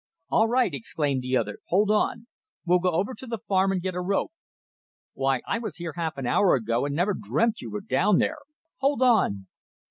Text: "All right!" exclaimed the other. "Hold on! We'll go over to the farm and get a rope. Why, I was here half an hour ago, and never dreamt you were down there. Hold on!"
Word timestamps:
"All 0.31 0.47
right!" 0.47 0.73
exclaimed 0.73 1.21
the 1.21 1.37
other. 1.37 1.59
"Hold 1.67 1.91
on! 1.91 2.25
We'll 2.65 2.79
go 2.79 2.89
over 2.89 3.13
to 3.13 3.27
the 3.27 3.37
farm 3.37 3.71
and 3.71 3.83
get 3.83 3.93
a 3.93 4.01
rope. 4.01 4.31
Why, 5.13 5.41
I 5.47 5.59
was 5.59 5.75
here 5.75 5.93
half 5.95 6.17
an 6.17 6.25
hour 6.25 6.55
ago, 6.55 6.85
and 6.87 6.95
never 6.95 7.13
dreamt 7.13 7.61
you 7.61 7.69
were 7.69 7.81
down 7.81 8.17
there. 8.17 8.39
Hold 8.79 9.03
on!" 9.03 9.45